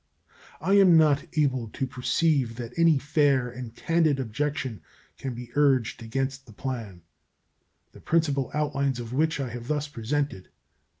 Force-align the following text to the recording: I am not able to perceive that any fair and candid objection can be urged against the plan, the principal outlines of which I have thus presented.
I 0.59 0.73
am 0.79 0.97
not 0.97 1.27
able 1.37 1.67
to 1.67 1.85
perceive 1.85 2.55
that 2.55 2.73
any 2.75 2.97
fair 2.97 3.51
and 3.51 3.75
candid 3.75 4.19
objection 4.19 4.81
can 5.19 5.35
be 5.35 5.51
urged 5.53 6.01
against 6.01 6.47
the 6.47 6.53
plan, 6.53 7.03
the 7.91 8.01
principal 8.01 8.49
outlines 8.51 8.99
of 8.99 9.13
which 9.13 9.39
I 9.39 9.49
have 9.49 9.67
thus 9.67 9.87
presented. 9.87 10.49